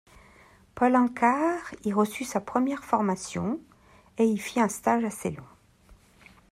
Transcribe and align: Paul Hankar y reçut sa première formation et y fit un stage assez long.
Paul 0.73 0.95
Hankar 0.95 1.61
y 1.85 1.93
reçut 1.93 2.23
sa 2.23 2.41
première 2.41 2.83
formation 2.83 3.61
et 4.17 4.25
y 4.25 4.37
fit 4.39 4.59
un 4.59 4.67
stage 4.67 5.03
assez 5.03 5.29
long. 5.29 5.45